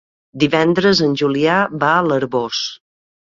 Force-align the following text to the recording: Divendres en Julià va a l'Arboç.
Divendres 0.43 1.01
en 1.07 1.13
Julià 1.23 1.59
va 1.83 1.91
a 1.97 2.01
l'Arboç. 2.09 2.65